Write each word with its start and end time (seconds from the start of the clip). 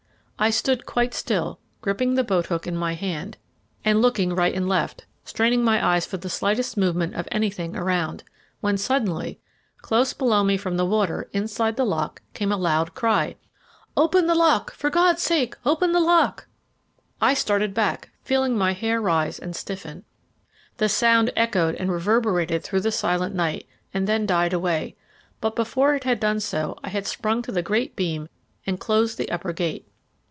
I 0.43 0.49
stood 0.49 0.87
quite 0.87 1.13
still, 1.13 1.59
gripping 1.81 2.15
the 2.15 2.23
boat 2.23 2.47
hook 2.47 2.65
in 2.65 2.75
my 2.75 2.95
hand, 2.95 3.37
and 3.85 4.01
looking 4.01 4.33
right 4.33 4.55
and 4.55 4.67
left, 4.67 5.05
straining 5.23 5.63
my 5.63 5.85
eyes 5.85 6.07
for 6.07 6.17
the 6.17 6.31
slightest 6.31 6.75
movement 6.75 7.13
of 7.13 7.27
anything 7.31 7.75
around, 7.75 8.23
when 8.59 8.75
suddenly, 8.75 9.39
close 9.83 10.13
below 10.13 10.43
me 10.43 10.57
from 10.57 10.77
the 10.77 10.85
water, 10.87 11.29
inside 11.31 11.75
the 11.75 11.85
lock, 11.85 12.23
came 12.33 12.51
a 12.51 12.57
loud 12.57 12.95
cry 12.95 13.35
"Open 13.95 14.25
the 14.25 14.33
lock, 14.33 14.73
for 14.73 14.89
God's 14.89 15.21
sake, 15.21 15.53
open 15.63 15.91
the 15.91 15.99
lock!" 15.99 16.47
I 17.21 17.35
started 17.35 17.75
back, 17.75 18.09
feeling 18.23 18.57
my 18.57 18.73
hair 18.73 18.99
rise 18.99 19.37
and 19.37 19.55
stiffen. 19.55 20.05
The 20.77 20.89
sound 20.89 21.31
echoed 21.35 21.75
and 21.75 21.91
reverberated 21.91 22.63
through 22.63 22.81
the 22.81 22.91
silent 22.91 23.35
night, 23.35 23.67
and 23.93 24.07
then 24.07 24.25
died 24.25 24.53
away; 24.53 24.95
but 25.39 25.55
before 25.55 25.93
it 25.93 26.03
had 26.03 26.19
done 26.19 26.39
so 26.39 26.79
I 26.83 26.89
had 26.89 27.05
sprung 27.05 27.43
to 27.43 27.51
the 27.51 27.61
great 27.61 27.95
beam 27.95 28.27
and 28.65 28.79
closed 28.79 29.19
the 29.19 29.29
upper 29.31 29.53
gate. 29.53 29.87